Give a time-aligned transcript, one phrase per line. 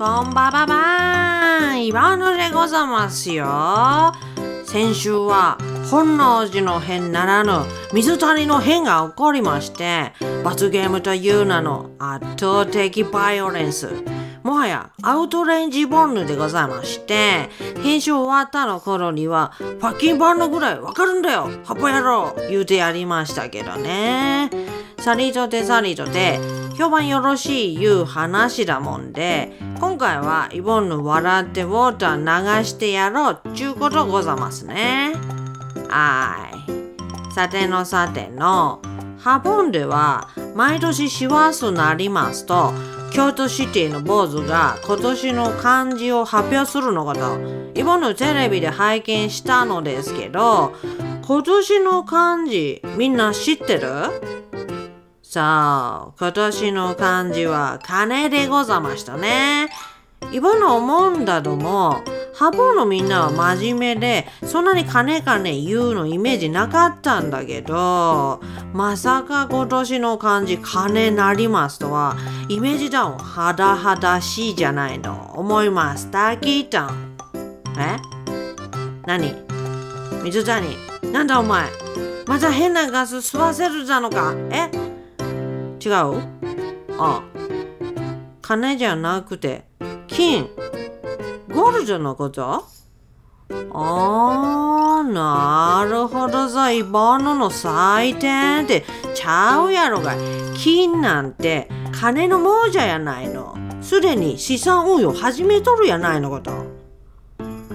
[0.00, 3.44] こんばばばーん岩野でございますよ。
[4.64, 5.58] 先週は
[5.90, 13.90] 本能寺の変ならぬ水谷の変が起こりまして罰ゲームという名の圧倒的バイオレンス
[14.42, 17.50] もはやアウトレンジボンヌでございまして
[17.82, 21.50] 編集終わったの頃にはパッキンバンドぐらいわかるんだよ。
[21.64, 22.34] ハポ野郎。
[22.48, 24.48] 言うてやりましたけどね。
[24.98, 26.38] さりとてさりとて
[26.76, 35.12] 評判よろしいいう話だもんで今回はイボンヌ笑ってウォーター流してやろうちゅうことございますね。
[35.88, 36.48] は
[37.28, 37.32] い。
[37.34, 38.80] さてのさての
[39.18, 42.72] ハボンでは毎年師走なりますと
[43.12, 47.38] 京都シティの坊主が今年の漢字を発表するのこと
[47.74, 50.74] イボンヌテレビで拝見したのですけど
[51.26, 53.88] 今年の漢字みんな知ってる？
[55.32, 55.42] そう、
[56.18, 59.70] 今年の漢字は金でござましたね。
[60.32, 62.02] 今の思うんだども、
[62.34, 68.40] ハボのみんなは真面目で、そんなに金金言うのイメージなかったんだけど、
[68.72, 72.16] まさか今年の漢字金なりますとは、
[72.48, 75.32] イメージダウン肌肌しいじゃないの。
[75.36, 76.10] 思います。
[76.10, 77.16] タキータン。
[77.78, 77.98] え？
[79.06, 79.32] 何？
[80.24, 80.76] 水谷、
[81.12, 81.70] なんだお前？
[82.26, 84.89] また変なガス吸わせるだのかえ？
[85.82, 86.22] 違う？
[86.98, 87.22] あ、
[88.42, 89.64] 金じゃなくて、
[90.06, 90.48] 金。
[91.52, 92.64] ゴールドのこと
[93.72, 100.14] あー、なるほどさ、イボノの祭典ってちゃうやろが。
[100.54, 103.56] 金なんて金の亡者やないの。
[103.80, 106.52] すでに資産運用始めとるやないのこと。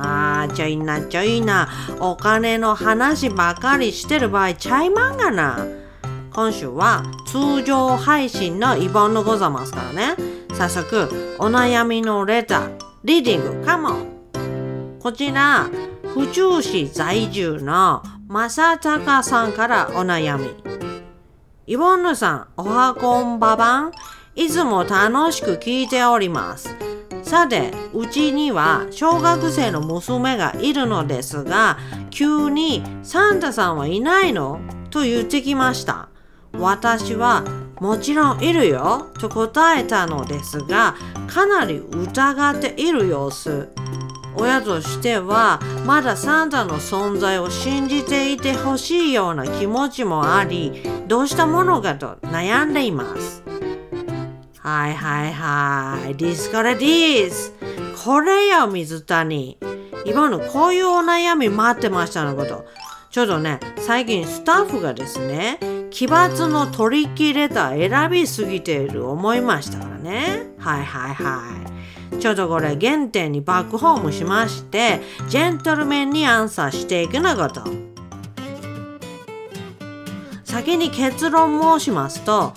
[0.00, 1.68] あー、ちょいなちょいな。
[2.00, 5.66] お金の話ばかりしてる場合ちゃいまんがな。
[6.38, 10.14] 今週は通常配信のイボンのございますからね。
[10.54, 15.68] 早速、お悩みのレター、リーディング、カモンこちら、
[16.14, 20.54] 府中市在住の正隆さんからお悩み。
[21.66, 23.92] イボンヌさん、おはこんばばん。
[24.36, 26.72] いつも楽しく聞いております。
[27.24, 31.78] さて、うちには小学生の娘がいるのですが、
[32.10, 34.60] 急にサンタさんはいないの？
[34.90, 36.10] と言ってきました。
[36.52, 37.44] 私は
[37.80, 39.06] もちろんいるよ。
[39.20, 40.94] と答えたのですが
[41.28, 43.68] かなり疑っている様子。
[44.36, 53.42] 親としてはまだサンタの存在を信じていてほしいような気持ちもありどうしたものかと悩んでいます。
[54.60, 56.14] はいはいはい。
[56.14, 57.52] ディスカレディス
[58.04, 59.58] これよ水谷。
[60.04, 62.64] 今のこういうお悩み待ってましたのこと。
[63.10, 65.58] ちょっとね最近スタッフがですね
[65.90, 70.46] 奇抜の取り切れた選びすぎている思いましたからね。
[70.58, 71.42] はいはいは
[72.12, 72.18] い。
[72.18, 77.62] ちょっとこれ原点にバックホームしまして、ジェントルメンにアンサーしていくのこと。
[80.44, 82.52] 先に結論申しますと、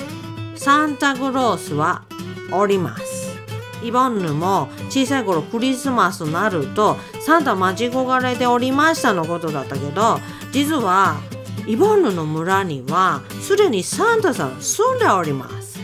[0.56, 2.04] サンタクロースは
[2.52, 3.22] おります。
[3.84, 10.20] イボンヌも小さい頃クリスマスになるとサンタ待ち焦がれておりましたのことだったけど
[10.52, 11.20] 実は
[11.68, 15.80] イボンヌの村にはすでにサンタさん住んでおります。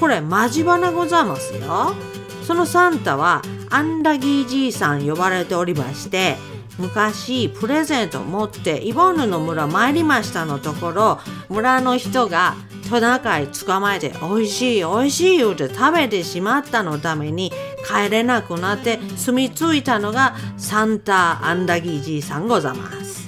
[0.00, 1.94] これマジバナございますよ。
[2.42, 6.36] そのサンタはアンダギーじいさん呼ばれておりまして
[6.78, 12.54] 昔プレゼントを持ってイボンヌの村参りましたのところ村の人が
[12.90, 17.50] トナカイ捕まえて美味しい美味しい言うて食べてしまったのために
[17.86, 23.22] 帰れなくなって住み着いたのがサンタアンダギーじいさんございます。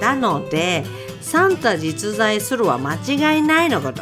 [0.00, 0.84] なので
[1.30, 4.00] サンタ実在するは間違いないのこと。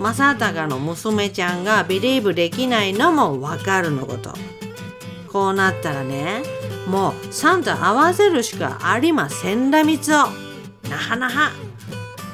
[0.00, 4.32] 正隆の娘ちゃんがビリーブできないのもわかるのこと。
[5.30, 6.42] こうなったらね、
[6.86, 10.14] もうサンタ合わせるしかありませんだみつを。
[10.88, 11.50] なはなは。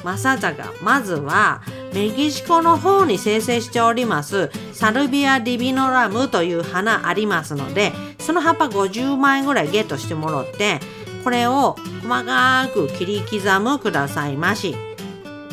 [0.05, 1.61] 正隆、まずは
[1.93, 10.79] メキシコの方に生成しておりますサルビア・ディビノラムという花ありますので、その葉っぱ50枚ぐらいゲットしてもらって、
[11.23, 14.75] これを細かく切り刻むくださいまし。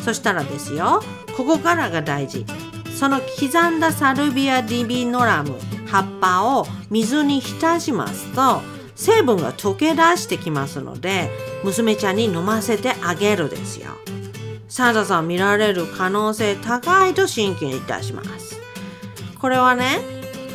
[0.03, 1.03] そしたらですよ、
[1.35, 2.45] ここからが大事。
[2.95, 5.55] その刻んだサルビア・ディビノラム、
[5.87, 8.61] 葉っぱを水に浸しますと、
[8.95, 11.29] 成分が溶け出してきますので、
[11.63, 13.91] 娘ちゃんに飲ませてあげるですよ。
[14.69, 18.59] サンタさん見られる可能性高いと進級いたします。
[19.39, 19.99] これはね、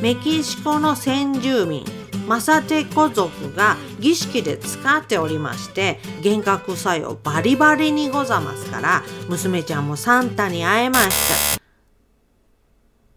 [0.00, 1.84] メキシコの先住民、
[2.26, 11.62] マサテコ族が儀式で使っておりまして幻覚作用バリバリにございますから娘ちゃんもサンタに会えました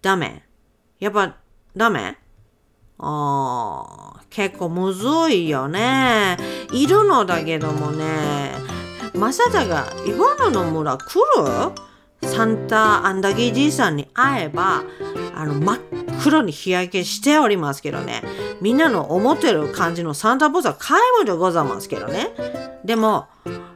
[0.01, 0.43] ダメ
[0.99, 1.37] やっぱ
[1.75, 2.17] ダメ？
[2.97, 6.37] あー結構むずいよね。
[6.71, 8.51] いるのだけどもね。
[9.13, 11.03] マサダがイボヌの村来
[12.21, 12.29] る？
[12.29, 14.83] サンタアンダギじいさんに会えば、
[15.35, 18.23] あの真っ黒に日焼けしておりますけどね。
[18.59, 22.31] みんなの思ってる感じのサンタボスは皆無でございますけどね。
[22.83, 23.27] でも、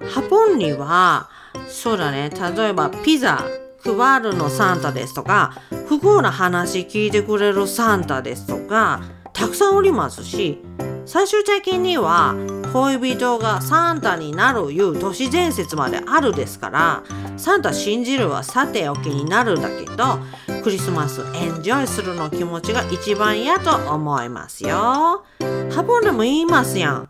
[0.10, 1.30] ハポンには、
[1.68, 3.46] そうだね、例えばピザ、
[3.84, 5.54] 配るのサンタですとか、
[5.88, 9.01] 不幸な話聞いてくれるサンタですとか、
[9.31, 10.60] たくさんおりますし、
[11.06, 12.34] 最終的には
[12.71, 17.04] 恋人がサンタになるいう都市伝説まであるですから
[17.38, 20.19] サンタ信じるはさておきになるんだけど
[20.63, 25.24] クリスマスエンジョイするの気持ちが一番やと思いますよ。
[25.71, 27.10] ハポンでも言いますやん。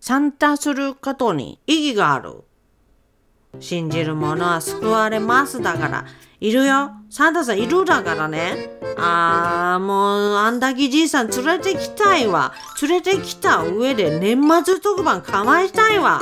[0.00, 2.44] サンタすることに意義がある。
[3.60, 6.04] 信じる者は救われますだから
[6.40, 6.90] いるよ。
[7.10, 8.70] サンタさんいるだからね。
[8.98, 12.52] あーもうあんだけじいさん連れてきたいわ。
[12.82, 16.20] 連れてきた上で年末特番かまいたいわ。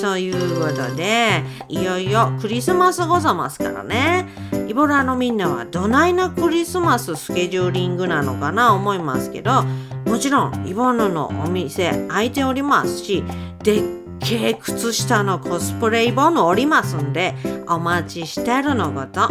[0.00, 4.28] ということでいよいよクリスマスございますからね。
[4.68, 9.62] イボラのみんなはどないなクリスマススケジューリングなのかな思いますけど
[10.06, 13.22] もちろんイボヌのお店開いておりますし
[13.62, 17.34] でっ軽靴下のコスプレイボンおりますんで
[17.68, 19.28] お待ちしてるのこと。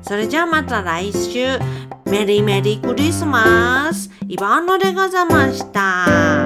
[0.00, 1.58] それじゃあまた来週。
[2.06, 4.10] メリーメリークリスマス。
[4.26, 6.43] イバンノでございました。